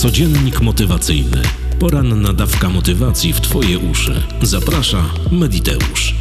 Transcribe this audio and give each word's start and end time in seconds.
Codziennik 0.00 0.60
motywacyjny. 0.60 1.42
Poranna 1.78 2.32
dawka 2.32 2.68
motywacji 2.68 3.32
w 3.32 3.40
Twoje 3.40 3.78
uszy. 3.78 4.22
Zaprasza 4.42 5.04
Mediteusz. 5.32 6.14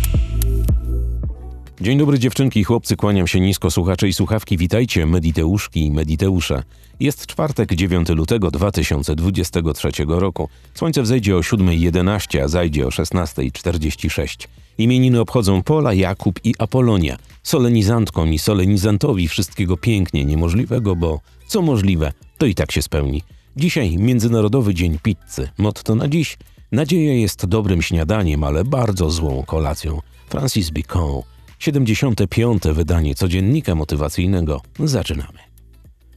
Dzień 1.82 1.98
dobry 1.98 2.20
dziewczynki 2.20 2.60
i 2.60 2.64
chłopcy, 2.64 2.96
kłaniam 2.96 3.28
się 3.28 3.40
nisko 3.40 3.72
słuchacze 3.72 4.08
i 4.08 4.14
słuchawki. 4.14 4.58
Witajcie, 4.58 5.06
Mediteuszki 5.06 5.86
i 5.86 5.92
Mediteusze. 5.92 6.64
Jest 7.00 7.26
czwartek, 7.26 7.76
9 7.76 8.10
lutego 8.10 8.52
2023 8.52 9.90
roku. 10.08 10.50
Słońce 10.74 11.02
wzejdzie 11.02 11.36
o 11.36 11.40
7.11, 11.40 12.40
a 12.44 12.48
zajdzie 12.48 12.88
o 12.88 12.90
16.46. 12.90 14.48
Imieniny 14.78 15.20
obchodzą 15.20 15.64
Pola, 15.64 15.94
Jakub 15.94 16.40
i 16.44 16.54
Apolonia. 16.58 17.18
Solenizantkom 17.44 18.34
i 18.34 18.40
solenizantowi 18.40 19.28
wszystkiego 19.28 19.78
pięknie 19.78 20.26
niemożliwego, 20.26 20.96
bo 20.96 21.20
co 21.48 21.62
możliwe, 21.62 22.14
to 22.38 22.46
i 22.46 22.56
tak 22.56 22.72
się 22.72 22.82
spełni. 22.82 23.24
Dzisiaj 23.60 23.98
Międzynarodowy 23.98 24.74
Dzień 24.74 25.00
Pizzy. 25.04 25.50
Motto 25.58 25.96
na 25.96 26.08
dziś: 26.08 26.38
Nadzieja 26.72 27.14
jest 27.14 27.46
dobrym 27.46 27.82
śniadaniem, 27.82 28.44
ale 28.44 28.64
bardzo 28.64 29.12
złą 29.12 29.44
kolacją. 29.44 30.02
Francis 30.30 30.70
Bacon. 30.70 31.22
75. 31.60 32.64
wydanie 32.64 33.16
codziennika 33.16 33.76
motywacyjnego. 33.76 34.62
Zaczynamy. 34.80 35.40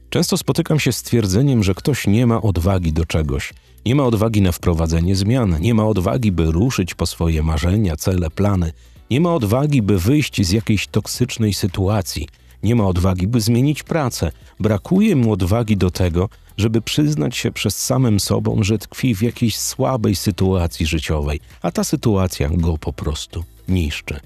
Często 0.09 0.37
spotykam 0.37 0.79
się 0.79 0.91
z 0.91 1.03
twierdzeniem, 1.03 1.63
że 1.63 1.73
ktoś 1.73 2.07
nie 2.07 2.27
ma 2.27 2.41
odwagi 2.41 2.93
do 2.93 3.05
czegoś. 3.05 3.53
Nie 3.85 3.95
ma 3.95 4.03
odwagi 4.03 4.41
na 4.41 4.51
wprowadzenie 4.51 5.15
zmian, 5.15 5.57
nie 5.61 5.73
ma 5.73 5.85
odwagi, 5.85 6.31
by 6.31 6.51
ruszyć 6.51 6.95
po 6.95 7.05
swoje 7.05 7.43
marzenia, 7.43 7.95
cele, 7.95 8.29
plany. 8.29 8.71
Nie 9.11 9.21
ma 9.21 9.33
odwagi, 9.33 9.81
by 9.81 9.99
wyjść 9.99 10.45
z 10.45 10.51
jakiejś 10.51 10.87
toksycznej 10.87 11.53
sytuacji. 11.53 12.27
Nie 12.63 12.75
ma 12.75 12.87
odwagi, 12.87 13.27
by 13.27 13.41
zmienić 13.41 13.83
pracę. 13.83 14.31
Brakuje 14.59 15.15
mu 15.15 15.31
odwagi 15.31 15.77
do 15.77 15.91
tego, 15.91 16.29
żeby 16.57 16.81
przyznać 16.81 17.37
się 17.37 17.51
przez 17.51 17.75
samym 17.75 18.19
sobą, 18.19 18.63
że 18.63 18.77
tkwi 18.77 19.15
w 19.15 19.21
jakiejś 19.21 19.57
słabej 19.57 20.15
sytuacji 20.15 20.85
życiowej, 20.85 21.39
a 21.61 21.71
ta 21.71 21.83
sytuacja 21.83 22.49
go 22.49 22.77
po 22.77 22.93
prostu 22.93 23.43
niszczy. 23.67 24.19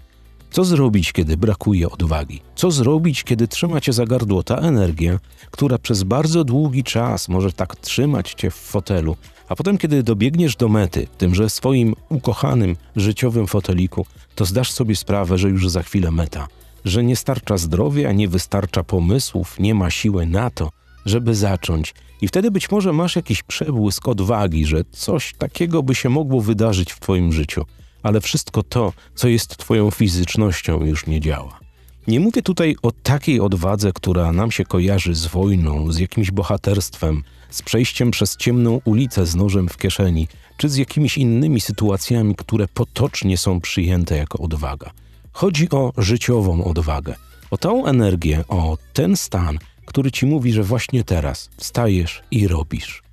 Co 0.52 0.66
zrobić, 0.66 1.12
kiedy 1.12 1.38
brakuje 1.38 1.90
odwagi? 1.90 2.42
Co 2.56 2.72
zrobić, 2.72 3.24
kiedy 3.24 3.48
trzyma 3.48 3.82
cię 3.82 3.94
za 3.94 4.06
gardło 4.06 4.44
ta 4.44 4.56
energia, 4.56 5.20
która 5.52 5.78
przez 5.78 6.04
bardzo 6.04 6.44
długi 6.44 6.84
czas 6.84 7.30
może 7.30 7.52
tak 7.52 7.76
trzymać 7.76 8.34
cię 8.34 8.52
w 8.52 8.56
fotelu, 8.56 9.16
a 9.50 9.56
potem, 9.56 9.78
kiedy 9.78 10.04
dobiegniesz 10.04 10.56
do 10.56 10.70
mety, 10.70 11.08
tymże 11.18 11.50
swoim 11.50 11.96
ukochanym 12.10 12.76
życiowym 12.96 13.48
foteliku, 13.48 14.06
to 14.36 14.46
zdasz 14.46 14.72
sobie 14.72 14.96
sprawę, 14.96 15.38
że 15.38 15.50
już 15.50 15.70
za 15.70 15.84
chwilę 15.84 16.12
meta, 16.12 16.48
że 16.86 17.04
nie 17.04 17.16
starcza 17.16 17.58
zdrowia, 17.58 18.12
nie 18.12 18.28
wystarcza 18.28 18.84
pomysłów, 18.84 19.60
nie 19.60 19.76
ma 19.76 19.90
siły 19.90 20.26
na 20.26 20.50
to, 20.50 20.70
żeby 21.06 21.36
zacząć. 21.36 21.94
I 22.22 22.28
wtedy 22.28 22.52
być 22.52 22.72
może 22.72 22.94
masz 22.94 23.16
jakiś 23.16 23.44
przebłysk 23.44 24.08
odwagi, 24.08 24.66
że 24.66 24.84
coś 24.92 25.34
takiego 25.38 25.84
by 25.84 25.96
się 25.96 26.10
mogło 26.10 26.42
wydarzyć 26.42 26.94
w 26.94 27.00
Twoim 27.00 27.34
życiu, 27.34 27.66
ale 28.04 28.22
wszystko 28.22 28.64
to, 28.64 28.94
co 29.16 29.28
jest 29.28 29.58
Twoją 29.58 29.92
fizycznością, 29.92 30.86
już 30.86 31.08
nie 31.08 31.22
działa. 31.22 31.60
Nie 32.08 32.20
mówię 32.20 32.42
tutaj 32.42 32.76
o 32.82 32.92
takiej 32.92 33.40
odwadze, 33.40 33.92
która 33.94 34.32
nam 34.32 34.52
się 34.52 34.66
kojarzy 34.66 35.16
z 35.16 35.26
wojną, 35.26 35.92
z 35.92 36.00
jakimś 36.00 36.32
bohaterstwem, 36.32 37.24
z 37.50 37.62
przejściem 37.62 38.12
przez 38.12 38.38
ciemną 38.38 38.82
ulicę 38.86 39.26
z 39.26 39.36
nożem 39.36 39.70
w 39.70 39.78
kieszeni, 39.78 40.28
czy 40.58 40.70
z 40.70 40.76
jakimiś 40.76 41.18
innymi 41.18 41.62
sytuacjami, 41.62 42.36
które 42.36 42.68
potocznie 42.68 43.38
są 43.38 43.62
przyjęte 43.62 44.18
jako 44.18 44.38
odwaga. 44.38 44.92
Chodzi 45.32 45.70
o 45.70 45.94
życiową 45.98 46.64
odwagę, 46.64 47.16
o 47.52 47.58
tą 47.58 47.86
energię, 47.86 48.44
o 48.48 48.78
ten 48.94 49.18
stan, 49.18 49.60
który 49.88 50.12
ci 50.12 50.26
mówi, 50.26 50.54
że 50.54 50.64
właśnie 50.64 51.04
teraz 51.04 51.50
wstajesz 51.58 52.24
i 52.32 52.48
robisz. 52.48 53.04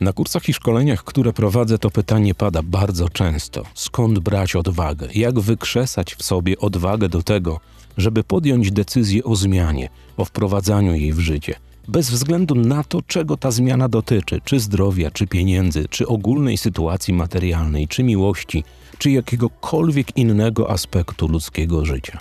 Na 0.00 0.12
kursach 0.12 0.48
i 0.48 0.52
szkoleniach, 0.52 1.04
które 1.04 1.32
prowadzę, 1.32 1.78
to 1.78 1.90
pytanie 1.90 2.34
pada 2.34 2.62
bardzo 2.62 3.08
często: 3.08 3.62
skąd 3.74 4.18
brać 4.18 4.56
odwagę? 4.56 5.08
Jak 5.14 5.40
wykrzesać 5.40 6.14
w 6.14 6.22
sobie 6.22 6.58
odwagę 6.58 7.08
do 7.08 7.22
tego, 7.22 7.60
żeby 7.96 8.24
podjąć 8.24 8.72
decyzję 8.72 9.24
o 9.24 9.36
zmianie, 9.36 9.88
o 10.16 10.24
wprowadzaniu 10.24 10.94
jej 10.94 11.12
w 11.12 11.18
życie, 11.18 11.54
bez 11.88 12.10
względu 12.10 12.54
na 12.54 12.84
to, 12.84 13.02
czego 13.02 13.36
ta 13.36 13.50
zmiana 13.50 13.88
dotyczy 13.88 14.40
czy 14.44 14.60
zdrowia, 14.60 15.10
czy 15.10 15.26
pieniędzy, 15.26 15.88
czy 15.90 16.06
ogólnej 16.06 16.56
sytuacji 16.56 17.14
materialnej, 17.14 17.88
czy 17.88 18.02
miłości, 18.02 18.64
czy 18.98 19.10
jakiegokolwiek 19.10 20.16
innego 20.16 20.70
aspektu 20.70 21.28
ludzkiego 21.28 21.84
życia? 21.84 22.18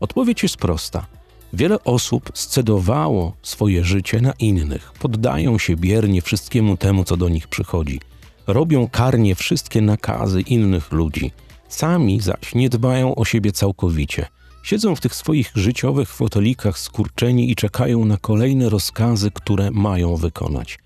Odpowiedź 0.00 0.42
jest 0.42 0.56
prosta 0.56 1.06
Wiele 1.52 1.84
osób 1.84 2.30
scedowało 2.34 3.32
swoje 3.42 3.84
życie 3.84 4.20
na 4.20 4.32
innych, 4.32 4.92
poddają 5.00 5.58
się 5.58 5.76
biernie 5.76 6.22
wszystkiemu 6.22 6.76
temu, 6.76 7.04
co 7.04 7.16
do 7.16 7.28
nich 7.28 7.48
przychodzi, 7.48 8.00
robią 8.46 8.88
karnie 8.88 9.34
wszystkie 9.34 9.80
nakazy 9.80 10.40
innych 10.40 10.92
ludzi, 10.92 11.30
sami 11.68 12.20
zaś 12.20 12.54
nie 12.54 12.68
dbają 12.68 13.14
o 13.14 13.24
siebie 13.24 13.52
całkowicie. 13.52 14.26
Siedzą 14.62 14.94
w 14.94 15.00
tych 15.00 15.14
swoich 15.14 15.50
życiowych 15.54 16.08
fotelikach 16.08 16.78
skurczeni 16.78 17.50
i 17.50 17.56
czekają 17.56 18.04
na 18.04 18.16
kolejne 18.16 18.68
rozkazy, 18.68 19.30
które 19.30 19.70
mają 19.70 20.16
wykonać. 20.16 20.78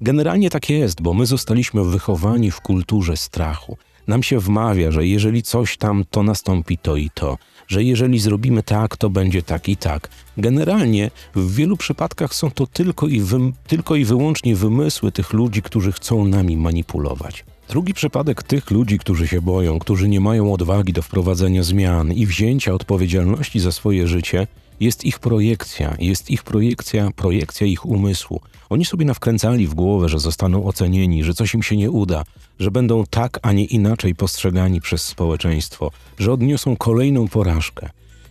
Generalnie 0.00 0.50
tak 0.50 0.70
jest, 0.70 1.02
bo 1.02 1.14
my 1.14 1.26
zostaliśmy 1.26 1.84
wychowani 1.84 2.50
w 2.50 2.60
kulturze 2.60 3.16
strachu. 3.16 3.76
Nam 4.08 4.22
się 4.22 4.40
wmawia, 4.40 4.90
że 4.90 5.06
jeżeli 5.06 5.42
coś 5.42 5.76
tam, 5.76 6.04
to 6.10 6.22
nastąpi 6.22 6.78
to 6.78 6.96
i 6.96 7.10
to 7.10 7.38
że 7.68 7.84
jeżeli 7.84 8.18
zrobimy 8.18 8.62
tak, 8.62 8.96
to 8.96 9.10
będzie 9.10 9.42
tak 9.42 9.68
i 9.68 9.76
tak. 9.76 10.08
Generalnie 10.36 11.10
w 11.34 11.54
wielu 11.54 11.76
przypadkach 11.76 12.34
są 12.34 12.50
to 12.50 12.66
tylko 12.66 13.06
i, 13.06 13.20
wy, 13.20 13.38
tylko 13.66 13.94
i 13.96 14.04
wyłącznie 14.04 14.56
wymysły 14.56 15.12
tych 15.12 15.32
ludzi, 15.32 15.62
którzy 15.62 15.92
chcą 15.92 16.24
nami 16.24 16.56
manipulować. 16.56 17.44
Drugi 17.68 17.94
przypadek 17.94 18.42
tych 18.42 18.70
ludzi, 18.70 18.98
którzy 18.98 19.28
się 19.28 19.42
boją, 19.42 19.78
którzy 19.78 20.08
nie 20.08 20.20
mają 20.20 20.52
odwagi 20.52 20.92
do 20.92 21.02
wprowadzenia 21.02 21.62
zmian 21.62 22.12
i 22.12 22.26
wzięcia 22.26 22.72
odpowiedzialności 22.72 23.60
za 23.60 23.72
swoje 23.72 24.08
życie, 24.08 24.46
jest 24.80 25.04
ich 25.04 25.18
projekcja, 25.18 25.96
jest 25.98 26.30
ich 26.30 26.42
projekcja, 26.42 27.10
projekcja 27.16 27.66
ich 27.66 27.86
umysłu. 27.86 28.40
Oni 28.70 28.84
sobie 28.84 29.04
nawkręcali 29.04 29.66
w 29.66 29.74
głowę, 29.74 30.08
że 30.08 30.18
zostaną 30.18 30.64
ocenieni, 30.64 31.24
że 31.24 31.34
coś 31.34 31.54
im 31.54 31.62
się 31.62 31.76
nie 31.76 31.90
uda, 31.90 32.24
że 32.58 32.70
będą 32.70 33.04
tak, 33.10 33.38
a 33.42 33.52
nie 33.52 33.64
inaczej 33.64 34.14
postrzegani 34.14 34.80
przez 34.80 35.02
społeczeństwo, 35.02 35.90
że 36.18 36.32
odniosą 36.32 36.76
kolejną 36.76 37.28
porażkę. 37.28 37.90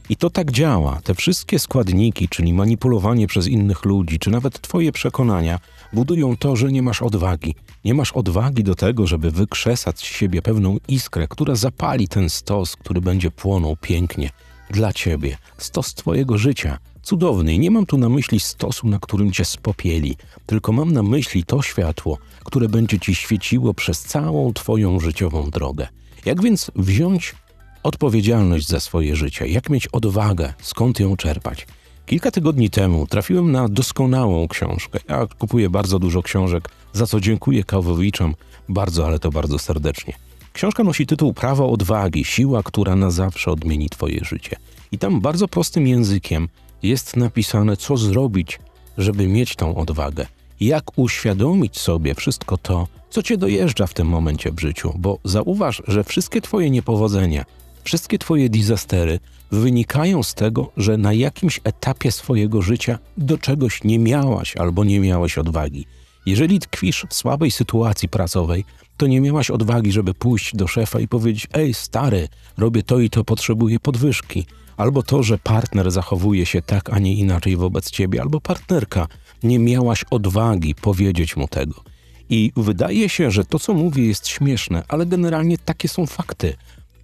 I 0.10 0.16
to 0.16 0.30
tak 0.30 0.52
działa. 0.52 1.02
Te 1.04 1.16
wszystkie 1.16 1.60
składniki, 1.60 2.30
czyli 2.30 2.54
manipulowanie 2.54 3.28
przez 3.28 3.48
innych 3.48 3.86
ludzi, 3.86 4.20
czy 4.20 4.30
nawet 4.30 4.62
Twoje 4.62 4.92
przekonania, 4.92 5.60
budują 5.94 6.38
to, 6.38 6.56
że 6.56 6.72
nie 6.72 6.82
masz 6.82 7.02
odwagi. 7.02 7.56
Nie 7.86 7.94
masz 7.94 8.12
odwagi 8.12 8.64
do 8.64 8.76
tego, 8.76 9.08
żeby 9.08 9.32
wykrzesać 9.32 10.00
z 10.00 10.04
siebie 10.04 10.42
pewną 10.42 10.78
iskrę, 10.88 11.28
która 11.28 11.56
zapali 11.56 12.08
ten 12.08 12.30
stos, 12.30 12.76
który 12.76 13.02
będzie 13.02 13.32
płonął 13.32 13.76
pięknie 13.82 14.30
dla 14.70 14.94
Ciebie. 14.94 15.38
Stos 15.58 15.94
Twojego 15.94 16.38
życia. 16.38 16.78
Cudowny. 17.02 17.58
Nie 17.58 17.72
mam 17.72 17.86
tu 17.86 17.98
na 17.98 18.10
myśli 18.10 18.40
stosu, 18.40 18.88
na 18.88 19.00
którym 19.00 19.32
Cię 19.32 19.46
spopieli, 19.46 20.16
tylko 20.46 20.72
mam 20.72 20.92
na 20.94 21.04
myśli 21.04 21.44
to 21.44 21.62
światło, 21.62 22.18
które 22.44 22.70
będzie 22.70 23.00
Ci 23.00 23.16
świeciło 23.16 23.74
przez 23.74 24.02
całą 24.02 24.54
Twoją 24.54 25.00
życiową 25.00 25.50
drogę. 25.50 25.88
Jak 26.26 26.42
więc 26.42 26.72
wziąć 26.76 27.36
odpowiedzialność 27.84 28.68
za 28.68 28.80
swoje 28.80 29.16
życie? 29.16 29.48
Jak 29.48 29.70
mieć 29.70 29.88
odwagę? 29.88 30.54
Skąd 30.62 31.00
ją 31.00 31.18
czerpać? 31.18 31.68
Kilka 32.06 32.32
tygodni 32.32 32.70
temu 32.70 33.08
trafiłem 33.08 33.52
na 33.52 33.70
doskonałą 33.70 34.48
książkę. 34.48 35.00
Ja 35.10 35.28
kupuję 35.40 35.70
bardzo 35.70 36.00
dużo 36.00 36.22
książek, 36.22 36.70
za 36.94 37.08
co 37.08 37.20
dziękuję 37.20 37.64
Kawowiczom 37.64 38.36
bardzo, 38.70 39.08
ale 39.08 39.20
to 39.20 39.32
bardzo 39.32 39.60
serdecznie. 39.60 40.27
Książka 40.58 40.84
nosi 40.84 41.06
tytuł 41.06 41.34
Prawo 41.34 41.72
odwagi, 41.72 42.26
siła, 42.26 42.64
która 42.64 42.96
na 42.96 43.12
zawsze 43.12 43.52
odmieni 43.52 43.90
Twoje 43.90 44.20
życie. 44.26 44.56
I 44.92 44.98
tam 44.98 45.22
bardzo 45.22 45.48
prostym 45.48 45.88
językiem 45.88 46.50
jest 46.84 47.16
napisane, 47.16 47.78
co 47.78 47.98
zrobić, 47.98 48.60
żeby 48.98 49.28
mieć 49.28 49.56
tą 49.56 49.76
odwagę. 49.76 50.26
Jak 50.60 50.98
uświadomić 51.00 51.80
sobie 51.80 52.16
wszystko 52.16 52.58
to, 52.58 52.88
co 53.10 53.24
cię 53.24 53.38
dojeżdża 53.38 53.88
w 53.88 53.94
tym 53.94 54.08
momencie 54.08 54.52
w 54.52 54.60
życiu, 54.60 54.94
bo 54.98 55.20
zauważ, 55.24 55.84
że 55.88 56.04
wszystkie 56.04 56.42
Twoje 56.42 56.70
niepowodzenia, 56.70 57.46
wszystkie 57.84 58.20
Twoje 58.20 58.50
disastery 58.50 59.20
wynikają 59.52 60.24
z 60.24 60.34
tego, 60.34 60.72
że 60.78 60.98
na 60.98 61.14
jakimś 61.14 61.60
etapie 61.64 62.12
swojego 62.12 62.62
życia 62.62 63.00
do 63.18 63.38
czegoś 63.38 63.84
nie 63.84 64.00
miałaś 64.00 64.58
albo 64.58 64.84
nie 64.84 65.00
miałeś 65.00 65.38
odwagi. 65.38 65.86
Jeżeli 66.28 66.60
tkwisz 66.60 67.06
w 67.10 67.14
słabej 67.14 67.52
sytuacji 67.52 68.10
pracowej, 68.10 68.66
to 68.98 69.08
nie 69.08 69.22
miałaś 69.22 69.50
odwagi, 69.50 69.92
żeby 69.92 70.14
pójść 70.14 70.56
do 70.56 70.68
szefa 70.68 71.00
i 71.00 71.08
powiedzieć: 71.08 71.48
Ej, 71.54 71.74
stary, 71.74 72.28
robię 72.58 72.84
to 72.84 73.00
i 73.00 73.10
to, 73.10 73.24
potrzebuję 73.24 73.80
podwyżki. 73.80 74.46
Albo 74.78 75.04
to, 75.04 75.24
że 75.24 75.38
partner 75.38 75.92
zachowuje 75.92 76.46
się 76.46 76.62
tak, 76.62 76.90
a 76.94 77.00
nie 77.00 77.14
inaczej 77.14 77.58
wobec 77.58 77.92
ciebie, 77.92 78.22
albo 78.22 78.42
partnerka. 78.42 79.08
Nie 79.44 79.60
miałaś 79.60 80.06
odwagi 80.10 80.76
powiedzieć 80.76 81.36
mu 81.36 81.48
tego. 81.48 81.84
I 82.30 82.52
wydaje 82.56 83.10
się, 83.10 83.32
że 83.32 83.46
to, 83.46 83.60
co 83.60 83.74
mówię, 83.74 84.08
jest 84.08 84.28
śmieszne, 84.28 84.84
ale 84.88 85.06
generalnie 85.06 85.58
takie 85.58 85.88
są 85.88 86.06
fakty. 86.06 86.56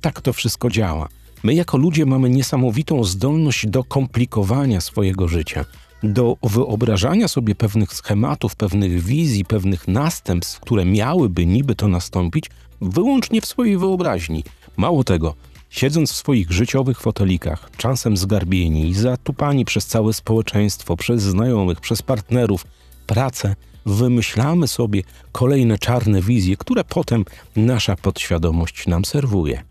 Tak 0.02 0.22
to 0.22 0.34
wszystko 0.34 0.70
działa. 0.70 1.10
My, 1.44 1.54
jako 1.54 1.78
ludzie, 1.78 2.06
mamy 2.06 2.30
niesamowitą 2.30 3.04
zdolność 3.04 3.68
do 3.68 3.84
komplikowania 3.84 4.82
swojego 4.82 5.28
życia 5.28 5.66
do 6.04 6.38
wyobrażania 6.44 7.28
sobie 7.28 7.56
pewnych 7.56 7.94
schematów, 7.94 8.56
pewnych 8.56 9.04
wizji, 9.04 9.46
pewnych 9.46 9.88
następstw, 9.88 10.60
które 10.60 10.86
miałyby 10.86 11.46
niby 11.46 11.76
to 11.76 11.88
nastąpić, 11.88 12.46
wyłącznie 12.82 13.42
w 13.42 13.46
swojej 13.46 13.78
wyobraźni. 13.78 14.44
Mało 14.78 15.04
tego, 15.04 15.36
siedząc 15.70 16.12
w 16.12 16.16
swoich 16.16 16.52
życiowych 16.52 17.00
fotelikach, 17.00 17.70
czasem 17.78 18.18
zgarbieni 18.18 18.90
i 18.90 18.94
zatupani 18.94 19.66
przez 19.66 19.86
całe 19.86 20.14
społeczeństwo, 20.14 20.98
przez 20.98 21.22
znajomych, 21.22 21.82
przez 21.82 22.02
partnerów, 22.02 22.66
pracę, 23.08 23.56
wymyślamy 23.86 24.68
sobie 24.68 25.04
kolejne 25.32 25.78
czarne 25.78 26.22
wizje, 26.22 26.58
które 26.58 26.84
potem 26.84 27.26
nasza 27.56 27.96
podświadomość 27.96 28.88
nam 28.88 29.06
serwuje. 29.06 29.64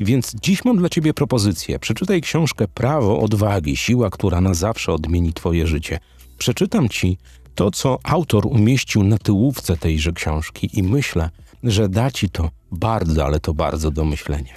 Więc 0.00 0.34
dziś 0.42 0.64
mam 0.64 0.76
dla 0.76 0.88
ciebie 0.88 1.14
propozycję. 1.14 1.78
Przeczytaj 1.78 2.20
książkę 2.20 2.68
Prawo 2.68 3.20
odwagi, 3.20 3.76
siła, 3.76 4.10
która 4.10 4.40
na 4.40 4.54
zawsze 4.54 4.92
odmieni 4.92 5.32
twoje 5.32 5.66
życie. 5.66 5.98
Przeczytam 6.38 6.88
ci 6.88 7.18
to, 7.54 7.70
co 7.70 7.98
autor 8.02 8.46
umieścił 8.46 9.04
na 9.04 9.18
tyłówce 9.18 9.76
tejże 9.76 10.12
książki 10.12 10.70
i 10.78 10.82
myślę, 10.82 11.30
że 11.62 11.88
da 11.88 12.10
ci 12.10 12.30
to 12.30 12.50
bardzo, 12.72 13.24
ale 13.24 13.40
to 13.40 13.54
bardzo 13.54 13.90
do 13.90 14.04
myślenia. 14.04 14.54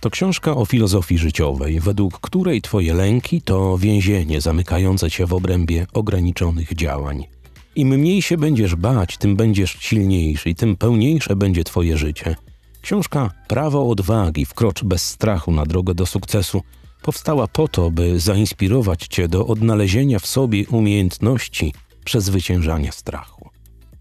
To 0.00 0.10
książka 0.10 0.56
o 0.56 0.64
filozofii 0.64 1.18
życiowej, 1.18 1.80
według 1.80 2.20
której 2.20 2.62
twoje 2.62 2.94
lęki 2.94 3.42
to 3.42 3.78
więzienie 3.78 4.40
zamykające 4.40 5.10
cię 5.10 5.26
w 5.26 5.32
obrębie 5.32 5.86
ograniczonych 5.92 6.74
działań. 6.74 7.24
Im 7.76 7.88
mniej 7.88 8.22
się 8.22 8.38
będziesz 8.38 8.74
bać, 8.74 9.18
tym 9.18 9.36
będziesz 9.36 9.76
silniejszy 9.80 10.50
i 10.50 10.54
tym 10.54 10.76
pełniejsze 10.76 11.36
będzie 11.36 11.64
twoje 11.64 11.96
życie. 11.98 12.36
Książka 12.82 13.30
Prawo 13.48 13.90
odwagi, 13.90 14.46
wkrocz 14.46 14.84
bez 14.84 15.04
strachu 15.04 15.52
na 15.52 15.66
drogę 15.66 15.94
do 15.94 16.06
sukcesu, 16.06 16.62
powstała 17.02 17.46
po 17.46 17.68
to, 17.68 17.90
by 17.90 18.20
zainspirować 18.20 19.06
cię 19.06 19.28
do 19.28 19.46
odnalezienia 19.46 20.18
w 20.18 20.26
sobie 20.26 20.68
umiejętności 20.68 21.74
przezwyciężania 22.04 22.92
strachu. 22.92 23.48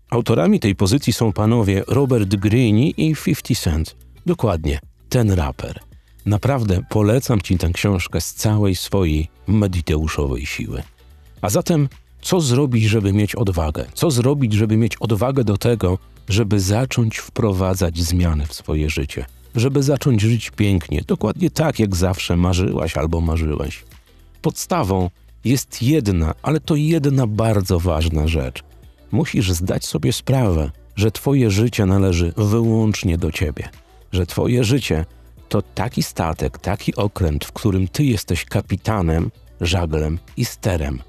Autorami 0.10 0.60
tej 0.60 0.76
pozycji 0.76 1.14
są 1.14 1.34
panowie 1.34 1.84
Robert 1.88 2.36
Greene 2.36 2.88
i 2.88 3.16
50 3.16 3.60
Cent. 3.60 3.96
Dokładnie, 4.26 4.80
ten 5.10 5.32
raper. 5.32 5.80
Naprawdę 6.26 6.82
polecam 6.90 7.42
ci 7.42 7.58
tę 7.58 7.70
książkę 7.74 8.22
z 8.22 8.34
całej 8.34 8.76
swojej 8.76 9.28
mediteuszowej 9.48 10.46
siły. 10.46 10.84
A 11.42 11.50
zatem, 11.50 11.90
co 12.22 12.42
zrobić, 12.42 12.84
żeby 12.84 13.14
mieć 13.14 13.36
odwagę? 13.36 13.86
Co 13.94 14.12
zrobić, 14.12 14.54
żeby 14.54 14.78
mieć 14.78 14.96
odwagę 14.96 15.44
do 15.44 15.58
tego, 15.58 15.98
żeby 16.32 16.60
zacząć 16.60 17.18
wprowadzać 17.18 18.00
zmiany 18.00 18.46
w 18.46 18.54
swoje 18.54 18.90
życie? 18.90 19.26
Żeby 19.56 19.84
zacząć 19.84 20.22
żyć 20.22 20.52
pięknie, 20.52 21.02
dokładnie 21.08 21.50
tak, 21.50 21.80
jak 21.80 21.96
zawsze 21.96 22.38
marzyłaś 22.38 22.98
albo 22.98 23.22
marzyłeś. 23.22 23.84
Podstawą 24.42 25.10
jest 25.46 25.82
jedna, 25.82 26.34
ale 26.42 26.60
to 26.60 26.76
jedna 26.76 27.28
bardzo 27.28 27.80
ważna 27.80 28.28
rzecz. 28.28 28.64
Musisz 29.12 29.52
zdać 29.52 29.86
sobie 29.86 30.14
sprawę, 30.14 30.72
że 30.96 31.12
Twoje 31.12 31.52
życie 31.52 31.86
należy 31.86 32.34
wyłącznie 32.38 33.18
do 33.18 33.32
Ciebie, 33.32 33.70
że 34.12 34.26
Twoje 34.26 34.64
życie 34.64 35.06
to 35.50 35.62
taki 35.62 36.04
statek, 36.04 36.58
taki 36.58 36.96
okręt, 36.96 37.46
w 37.46 37.52
którym 37.52 37.88
Ty 37.88 38.04
jesteś 38.04 38.46
kapitanem, 38.46 39.32
żaglem 39.62 40.20
i 40.38 40.46
sterem. 40.46 41.00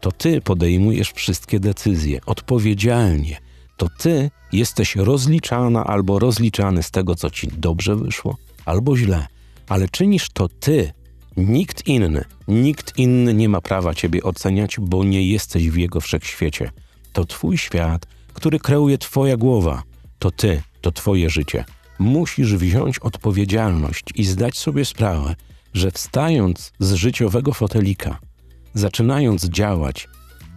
To 0.00 0.12
Ty 0.12 0.40
podejmujesz 0.40 1.12
wszystkie 1.12 1.60
decyzje 1.60 2.20
odpowiedzialnie. 2.26 3.49
To 3.80 3.88
Ty 3.98 4.30
jesteś 4.52 4.96
rozliczana 4.96 5.84
albo 5.84 6.18
rozliczany 6.18 6.82
z 6.82 6.90
tego, 6.90 7.14
co 7.14 7.30
Ci 7.30 7.48
dobrze 7.48 7.96
wyszło, 7.96 8.36
albo 8.64 8.96
źle, 8.96 9.26
ale 9.68 9.88
czynisz 9.88 10.28
to 10.30 10.48
Ty, 10.48 10.92
nikt 11.36 11.86
inny. 11.86 12.24
Nikt 12.48 12.98
inny 12.98 13.34
nie 13.34 13.48
ma 13.48 13.60
prawa 13.60 13.94
Ciebie 13.94 14.22
oceniać, 14.22 14.76
bo 14.80 15.04
nie 15.04 15.28
jesteś 15.28 15.70
w 15.70 15.76
jego 15.76 16.00
wszechświecie. 16.00 16.70
To 17.12 17.24
Twój 17.24 17.58
świat, 17.58 18.06
który 18.32 18.58
kreuje 18.58 18.98
Twoja 18.98 19.36
głowa. 19.36 19.82
To 20.18 20.30
Ty, 20.30 20.62
to 20.80 20.92
Twoje 20.92 21.30
życie. 21.30 21.64
Musisz 21.98 22.54
wziąć 22.54 22.98
odpowiedzialność 22.98 24.04
i 24.14 24.24
zdać 24.24 24.58
sobie 24.58 24.84
sprawę, 24.84 25.34
że 25.74 25.90
wstając 25.90 26.72
z 26.78 26.92
życiowego 26.92 27.52
fotelika, 27.52 28.18
zaczynając 28.74 29.44
działać, 29.44 30.08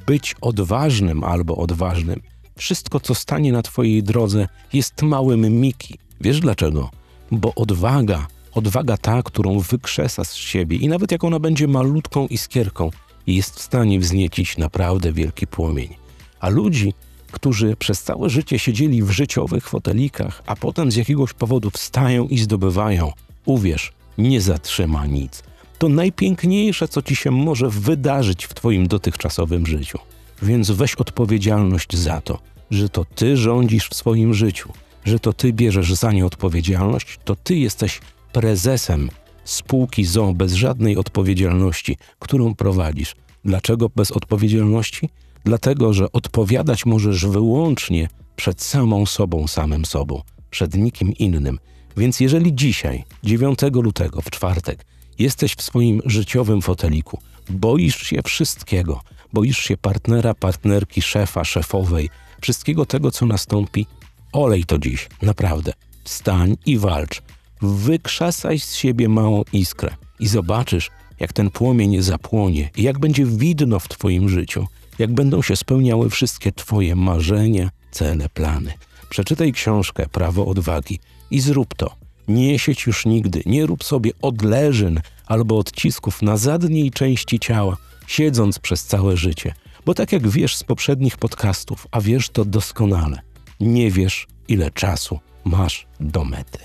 być 0.06 0.36
odważnym 0.42 1.24
albo 1.24 1.56
odważnym, 1.58 2.22
wszystko, 2.56 3.00
co 3.00 3.16
stanie 3.16 3.52
na 3.52 3.62
Twojej 3.62 4.04
drodze, 4.04 4.48
jest 4.74 5.02
małym 5.02 5.62
miki. 5.62 5.98
Wiesz 6.22 6.40
dlaczego? 6.40 6.90
Bo 7.32 7.56
odwaga, 7.56 8.28
odwaga 8.54 8.98
ta, 8.98 9.24
którą 9.24 9.60
wykrzesa 9.60 10.24
z 10.24 10.36
siebie 10.36 10.78
i 10.78 10.88
nawet 10.88 11.12
jak 11.12 11.24
ona 11.24 11.40
będzie 11.40 11.68
malutką 11.68 12.28
iskierką, 12.28 12.92
jest 13.28 13.56
w 13.56 13.62
stanie 13.62 14.00
wzniecić 14.00 14.58
naprawdę 14.58 15.14
wielki 15.14 15.48
płomień. 15.48 15.96
A 16.40 16.50
ludzi, 16.50 16.94
którzy 17.32 17.76
przez 17.76 18.04
całe 18.04 18.30
życie 18.30 18.60
siedzieli 18.60 19.04
w 19.04 19.12
życiowych 19.12 19.70
fotelikach, 19.70 20.44
a 20.46 20.56
potem 20.56 20.92
z 20.92 20.96
jakiegoś 20.96 21.34
powodu 21.34 21.70
wstają 21.70 22.28
i 22.28 22.38
zdobywają, 22.38 23.12
uwierz, 23.46 23.94
nie 24.18 24.42
zatrzyma 24.42 25.06
nic. 25.06 25.44
To 25.80 25.90
najpiękniejsze, 25.90 26.88
co 26.88 27.02
ci 27.02 27.16
się 27.16 27.32
może 27.32 27.70
wydarzyć 27.70 28.46
w 28.46 28.54
twoim 28.54 28.88
dotychczasowym 28.88 29.66
życiu. 29.66 30.00
Więc 30.44 30.72
weź 30.72 30.96
odpowiedzialność 30.96 31.98
za 31.98 32.22
to, 32.22 32.40
że 32.72 32.90
to 32.90 33.06
ty 33.06 33.38
rządzisz 33.38 33.90
w 33.90 33.96
swoim 33.96 34.34
życiu, 34.34 34.70
że 35.06 35.20
to 35.20 35.34
ty 35.34 35.54
bierzesz 35.54 35.94
za 35.94 36.12
nie 36.12 36.26
odpowiedzialność, 36.26 37.20
to 37.26 37.36
ty 37.36 37.56
jesteś 37.56 38.02
prezesem 38.32 39.10
spółki 39.44 40.06
ZO 40.06 40.34
bez 40.34 40.54
żadnej 40.54 40.98
odpowiedzialności, 40.98 41.98
którą 42.20 42.56
prowadzisz. 42.56 43.16
Dlaczego 43.46 43.90
bez 43.96 44.12
odpowiedzialności? 44.12 45.10
Dlatego, 45.44 45.94
że 45.94 46.12
odpowiadać 46.12 46.86
możesz 46.86 47.26
wyłącznie 47.26 48.10
przed 48.36 48.62
samą 48.62 49.06
sobą, 49.06 49.48
samym 49.48 49.86
sobą, 49.86 50.22
przed 50.50 50.76
nikim 50.76 51.14
innym. 51.14 51.60
Więc 51.98 52.20
jeżeli 52.20 52.56
dzisiaj, 52.56 53.04
9 53.24 53.60
lutego, 53.74 54.22
w 54.22 54.30
czwartek, 54.30 54.86
jesteś 55.20 55.56
w 55.56 55.62
swoim 55.62 56.02
życiowym 56.06 56.62
foteliku, 56.62 57.20
boisz 57.50 58.02
się 58.08 58.22
wszystkiego, 58.24 59.02
boisz 59.34 59.58
się 59.58 59.78
partnera, 59.78 60.34
partnerki, 60.34 61.02
szefa, 61.02 61.44
szefowej, 61.44 62.10
wszystkiego 62.42 62.86
tego, 62.86 63.12
co 63.12 63.26
nastąpi, 63.26 63.86
olej 64.34 64.66
to 64.66 64.78
dziś, 64.78 65.10
naprawdę. 65.22 65.74
Wstań 66.04 66.58
i 66.66 66.78
walcz. 66.78 67.22
Wykrzesaj 67.62 68.60
z 68.60 68.76
siebie 68.76 69.10
małą 69.10 69.44
iskrę 69.54 69.96
i 70.20 70.28
zobaczysz, 70.28 70.92
jak 71.20 71.34
ten 71.34 71.50
płomień 71.50 72.02
zapłonie 72.02 72.70
jak 72.78 73.00
będzie 73.00 73.26
widno 73.26 73.80
w 73.80 73.88
Twoim 73.88 74.30
życiu, 74.30 74.68
jak 75.00 75.14
będą 75.14 75.42
się 75.42 75.56
spełniały 75.56 76.10
wszystkie 76.10 76.52
Twoje 76.52 76.96
marzenia, 76.96 77.70
cele, 77.92 78.30
plany. 78.30 78.74
Przeczytaj 79.10 79.52
książkę 79.52 80.06
Prawo 80.12 80.46
odwagi 80.46 81.00
i 81.32 81.40
zrób 81.40 81.74
to. 81.76 81.96
Nie 82.28 82.60
sieć 82.60 82.86
już 82.86 83.06
nigdy, 83.06 83.42
nie 83.46 83.66
rób 83.66 83.84
sobie 83.84 84.12
odleżyn 84.22 85.02
albo 85.26 85.58
odcisków 85.58 86.22
na 86.22 86.38
zadniej 86.38 86.92
części 86.92 87.40
ciała, 87.40 87.78
siedząc 88.08 88.60
przez 88.60 88.86
całe 88.86 89.18
życie. 89.18 89.54
Bo 89.86 89.94
tak 89.94 90.12
jak 90.12 90.28
wiesz 90.28 90.56
z 90.56 90.64
poprzednich 90.64 91.18
podcastów, 91.18 91.88
a 91.92 92.02
wiesz 92.02 92.30
to 92.30 92.46
doskonale, 92.46 93.22
nie 93.60 93.92
wiesz, 93.92 94.28
ile 94.48 94.72
czasu 94.72 95.20
masz 95.46 95.88
do 96.00 96.26
mety. 96.26 96.60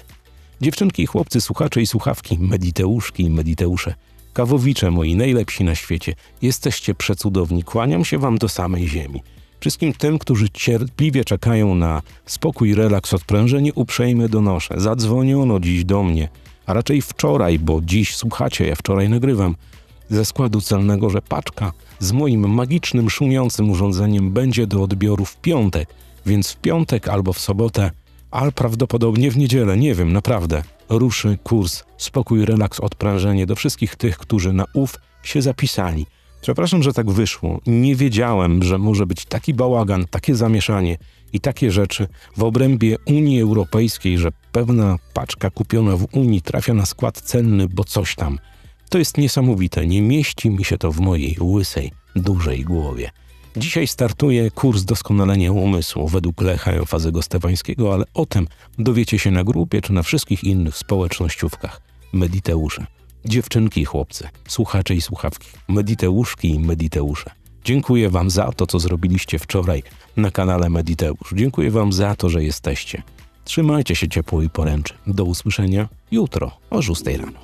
Dziewczynki 0.61 1.03
i 1.03 1.07
chłopcy, 1.07 1.41
słuchacze 1.41 1.83
i 1.83 1.87
słuchawki, 1.87 2.38
mediteuszki 2.38 3.23
i 3.23 3.31
mediteusze, 3.31 3.95
kawowicze 4.33 4.91
moi 4.91 5.15
najlepsi 5.15 5.65
na 5.65 5.75
świecie, 5.75 6.15
jesteście 6.43 6.95
przecudowni, 6.95 7.65
kłaniam 7.65 8.05
się 8.05 8.19
wam 8.19 8.38
do 8.38 8.49
samej 8.49 8.88
ziemi. 8.88 9.23
Wszystkim 9.61 9.93
tym, 9.93 10.19
którzy 10.19 10.49
cierpliwie 10.49 11.25
czekają 11.25 11.75
na 11.75 12.03
spokój, 12.27 12.75
relaks, 12.75 13.15
odprężenie, 13.15 13.75
uprzejmie 13.75 14.29
donoszę. 14.29 14.75
Zadzwoniono 14.77 15.61
dziś 15.61 15.85
do 15.85 16.03
mnie, 16.03 16.29
a 16.69 16.73
raczej 16.73 17.03
wczoraj, 17.03 17.59
bo 17.59 17.81
dziś 17.81 18.17
słuchacie, 18.17 18.67
ja 18.67 18.75
wczoraj 18.75 19.09
nagrywam, 19.09 19.57
ze 20.11 20.25
składu 20.25 20.61
celnego, 20.61 21.11
że 21.11 21.23
paczka 21.23 21.73
z 21.99 22.13
moim 22.13 22.55
magicznym, 22.55 23.11
szumiącym 23.11 23.71
urządzeniem 23.71 24.33
będzie 24.33 24.67
do 24.67 24.83
odbioru 24.83 25.25
w 25.25 25.37
piątek, 25.37 25.89
więc 26.27 26.51
w 26.51 26.57
piątek 26.57 27.09
albo 27.09 27.33
w 27.33 27.39
sobotę, 27.39 27.91
ale 28.31 28.53
prawdopodobnie 28.53 29.31
w 29.31 29.37
niedzielę, 29.37 29.77
nie 29.77 29.95
wiem, 29.95 30.13
naprawdę, 30.13 30.63
ruszy 30.89 31.39
kurs 31.43 31.85
Spokój, 31.97 32.45
relaks, 32.45 32.81
odprężenie 32.81 33.47
do 33.47 33.57
wszystkich 33.57 33.97
tych, 33.97 34.19
którzy 34.19 34.53
na 34.53 34.65
ów 34.75 34.99
się 35.23 35.43
zapisali. 35.43 36.07
Przepraszam, 36.40 36.83
że 36.83 36.92
tak 36.92 37.11
wyszło. 37.11 37.61
Nie 37.66 37.97
wiedziałem, 37.97 38.62
że 38.62 38.78
może 38.78 39.07
być 39.07 39.25
taki 39.25 39.54
bałagan, 39.54 40.07
takie 40.11 40.35
zamieszanie 40.35 40.99
i 41.33 41.40
takie 41.40 41.71
rzeczy 41.71 42.09
w 42.37 42.42
obrębie 42.42 42.97
Unii 43.07 43.40
Europejskiej, 43.40 44.18
że 44.18 44.28
pewna 44.52 44.97
paczka 45.14 45.50
kupiona 45.50 45.97
w 45.97 46.07
Unii 46.12 46.42
trafia 46.42 46.75
na 46.75 46.87
skład 46.87 47.21
cenny, 47.21 47.68
bo 47.68 47.85
coś 47.85 48.14
tam. 48.14 48.38
To 48.90 48.99
jest 48.99 49.18
niesamowite, 49.18 49.87
nie 49.87 50.02
mieści 50.02 50.50
mi 50.50 50.64
się 50.64 50.78
to 50.78 50.92
w 50.92 51.00
mojej 51.00 51.37
łysej, 51.40 51.92
dużej 52.16 52.64
głowie. 52.64 53.11
Dzisiaj 53.57 53.87
startuje 53.87 54.50
kurs 54.50 54.85
doskonalenia 54.85 55.52
umysłu 55.52 56.09
według 56.09 56.40
Lecha 56.40 56.73
Eufazego 56.73 57.23
Stefańskiego, 57.23 57.95
ale 57.95 58.04
o 58.14 58.26
tym 58.26 58.47
dowiecie 58.78 59.18
się 59.18 59.30
na 59.30 59.45
grupie 59.45 59.83
czy 59.83 59.92
na 59.92 60.02
wszystkich 60.02 60.45
innych 60.45 60.76
społecznościówkach. 60.76 61.80
Mediteusze, 62.12 62.87
dziewczynki 63.25 63.81
i 63.81 63.85
chłopcy, 63.85 64.29
słuchacze 64.49 64.95
i 64.95 65.01
słuchawki, 65.01 65.49
mediteuszki 65.69 66.51
i 66.51 66.59
mediteusze. 66.59 67.31
Dziękuję 67.65 68.11
Wam 68.11 68.31
za 68.31 68.53
to, 68.53 68.67
co 68.67 68.79
zrobiliście 68.79 69.39
wczoraj 69.39 69.83
na 70.17 70.31
kanale 70.31 70.71
Mediteusz. 70.71 71.33
Dziękuję 71.33 71.71
Wam 71.71 71.93
za 71.93 72.17
to, 72.17 72.29
że 72.29 72.45
jesteście. 72.45 73.03
Trzymajcie 73.45 73.97
się 73.97 74.09
ciepło 74.09 74.43
i 74.43 74.51
poręczy. 74.51 74.95
Do 75.07 75.25
usłyszenia 75.25 75.89
jutro 76.11 76.51
o 76.71 76.83
6 76.83 77.03
rano. 77.07 77.39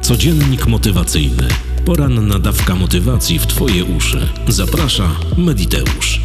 Codziennik 0.00 0.66
motywacyjny. 0.66 1.48
Poranna 1.84 2.38
dawka 2.38 2.74
motywacji 2.74 3.38
w 3.38 3.46
Twoje 3.46 3.84
uszy. 3.84 4.28
Zaprasza 4.48 5.10
Mediteusz. 5.38 6.20